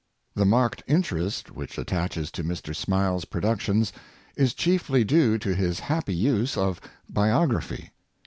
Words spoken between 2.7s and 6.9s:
Smiles' productions is chiefly due to his happy use of